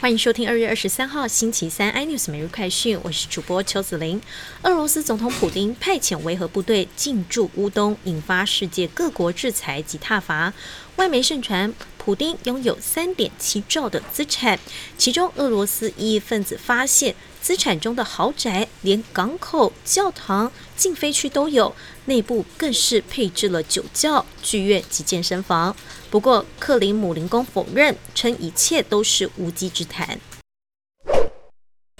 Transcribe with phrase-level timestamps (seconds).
[0.00, 4.22] 欢迎收听二月二十三号星期三 iNews 每日快讯，我是主播邱子玲。
[4.62, 10.54] 俄罗斯总统普京派遣维和部队进驻乌东，引发世界各国制裁及挞伐。
[10.94, 14.60] 外媒盛传，普京拥有三点七兆的资产，
[14.96, 17.16] 其中俄罗斯异议分子发现
[17.48, 21.74] 资产中的豪宅，连港口、教堂、禁飞区都有，
[22.04, 25.74] 内部更是配置了酒窖、剧院及健身房。
[26.10, 30.20] 不过，克林姆林宫否认，称一切都是无稽之谈。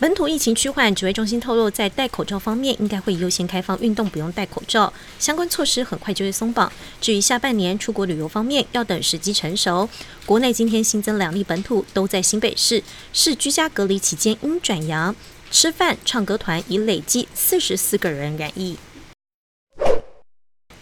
[0.01, 6.73] 本土疫情趋缓，指挥中心透露，在戴口罩方面，应该会优先开放运动不用戴口罩，相关措施很快就会松绑。
[7.01, 9.89] 至于下半年出国旅游方面，要等时机成熟。
[10.25, 12.81] 国内今天新增两例本土，都在新北市，
[13.13, 15.17] 是居家隔离期间应转阳，
[15.51, 18.77] 吃饭、唱歌团已累计四十四个人染疫。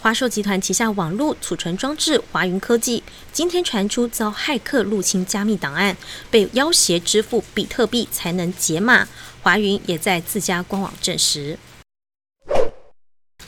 [0.06, 3.02] 华硕集团旗下网络储存装置华云科技
[3.32, 5.96] 今天传出遭骇客入侵加密档案，
[6.30, 9.08] 被要挟支付比特币才能解码。
[9.42, 11.58] 华云也在自家官网证实。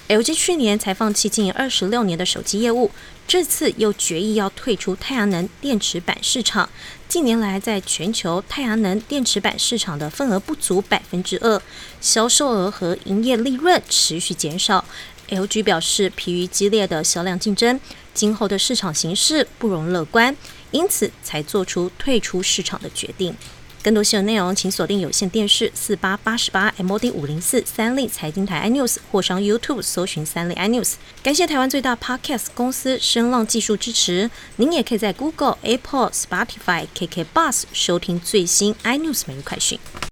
[0.09, 2.91] LG 去年才放弃经营二十六年的手机业务，
[3.29, 6.69] 这次又决议要退出太阳能电池板市场。
[7.07, 11.63] 近年来，在全球太阳能电池板市场的份额不足百分之二，
[12.01, 14.85] 销售额和营业利润持续减少。
[15.29, 17.81] LG 表示，疲于激烈的销量竞争，
[18.13, 20.37] 今后的市场形势不容乐观，
[20.71, 23.35] 因此才做出退出市场的决定。
[23.81, 30.95] 更多新闻内容，请锁定有线电视四八八十八 MOD 五零四三立财经台 iNews，或上 YouTube 搜寻三立 iNews。
[31.23, 34.29] 感谢台湾最大 Podcast 公司声浪技术支持。
[34.57, 39.79] 您也可以在 Google、Apple、Spotify、KK Bus 收听最新 iNews 每日快讯。